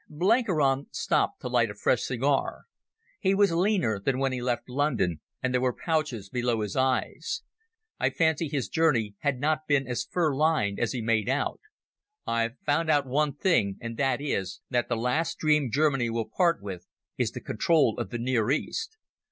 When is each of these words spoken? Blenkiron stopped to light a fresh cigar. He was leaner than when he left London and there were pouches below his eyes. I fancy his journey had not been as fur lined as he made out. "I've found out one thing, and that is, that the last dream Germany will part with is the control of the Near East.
Blenkiron 0.09 0.87
stopped 0.91 1.41
to 1.41 1.47
light 1.47 1.69
a 1.69 1.75
fresh 1.75 2.01
cigar. 2.01 2.63
He 3.19 3.35
was 3.35 3.51
leaner 3.51 3.99
than 3.99 4.17
when 4.17 4.31
he 4.31 4.41
left 4.41 4.67
London 4.67 5.21
and 5.43 5.53
there 5.53 5.61
were 5.61 5.75
pouches 5.75 6.27
below 6.27 6.61
his 6.61 6.75
eyes. 6.75 7.43
I 7.99 8.09
fancy 8.09 8.47
his 8.47 8.67
journey 8.67 9.13
had 9.19 9.39
not 9.39 9.67
been 9.67 9.85
as 9.87 10.03
fur 10.03 10.33
lined 10.35 10.79
as 10.79 10.93
he 10.93 11.03
made 11.03 11.29
out. 11.29 11.59
"I've 12.25 12.57
found 12.65 12.89
out 12.89 13.05
one 13.05 13.35
thing, 13.35 13.77
and 13.79 13.95
that 13.97 14.19
is, 14.21 14.61
that 14.71 14.89
the 14.89 14.97
last 14.97 15.37
dream 15.37 15.69
Germany 15.71 16.09
will 16.09 16.27
part 16.35 16.63
with 16.63 16.87
is 17.19 17.33
the 17.33 17.39
control 17.39 17.99
of 17.99 18.09
the 18.09 18.17
Near 18.17 18.49
East. 18.49 18.97